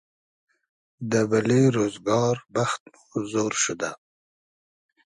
دۂ 1.09 1.21
بئلې 1.29 1.61
رۉزگار 1.75 2.35
بئخت 2.53 2.81
مۉ 3.09 3.21
زۉر 3.31 3.53
شودۂ 3.63 3.91